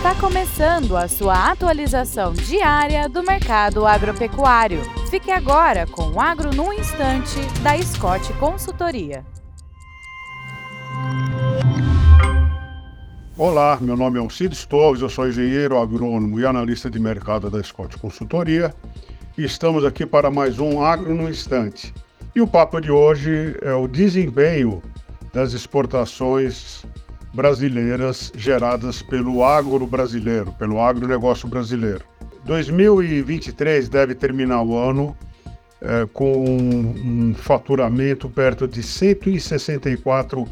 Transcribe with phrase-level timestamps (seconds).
[0.00, 4.80] Está começando a sua atualização diária do mercado agropecuário.
[5.10, 9.22] Fique agora com o Agro no Instante, da Scott Consultoria.
[13.36, 17.62] Olá, meu nome é Alcides Torres, eu sou engenheiro agrônomo e analista de mercado da
[17.62, 18.74] Scott Consultoria
[19.36, 21.92] e estamos aqui para mais um Agro no Instante.
[22.34, 24.82] E o papo de hoje é o desempenho
[25.30, 26.86] das exportações
[27.32, 32.04] brasileiras geradas pelo agro brasileiro, pelo agronegócio brasileiro.
[32.44, 35.16] 2023 deve terminar o ano
[35.80, 40.46] é, com um, um faturamento perto de 164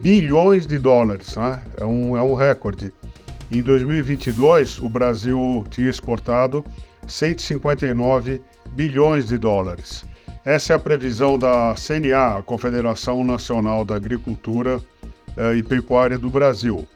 [0.00, 1.62] bilhões de dólares, né?
[1.78, 2.92] é, um, é um recorde.
[3.50, 6.64] Em 2022, o Brasil tinha exportado
[7.06, 10.04] 159 bilhões de dólares.
[10.44, 14.80] Essa é a previsão da CNA, a Confederação Nacional da Agricultura
[15.56, 16.86] e Pecuária do Brasil.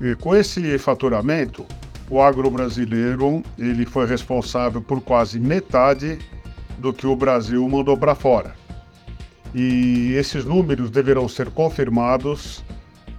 [0.00, 1.64] E com esse faturamento,
[2.10, 6.18] o agro brasileiro ele foi responsável por quase metade
[6.78, 8.54] do que o Brasil mandou para fora.
[9.54, 12.58] E esses números deverão ser confirmados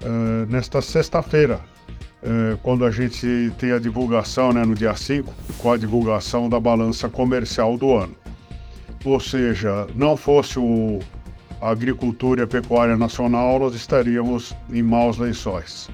[0.02, 1.62] uh, nesta sexta-feira,
[2.22, 6.60] uh, quando a gente tem a divulgação, né, no dia 5, com a divulgação da
[6.60, 8.16] balança comercial do ano.
[9.06, 11.00] Ou seja, não fosse o,
[11.66, 15.90] a agricultura e a pecuária nacional, nós estaríamos em maus lençóis.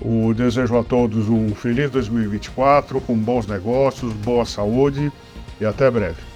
[0.00, 5.12] O desejo a todos um feliz 2024, com bons negócios, boa saúde
[5.60, 6.31] e até breve.